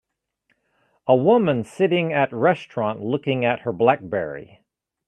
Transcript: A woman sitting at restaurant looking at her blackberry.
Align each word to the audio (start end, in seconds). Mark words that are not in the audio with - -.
A 1.05 1.15
woman 1.15 1.63
sitting 1.63 2.11
at 2.11 2.33
restaurant 2.33 3.01
looking 3.01 3.45
at 3.45 3.59
her 3.59 3.71
blackberry. 3.71 4.63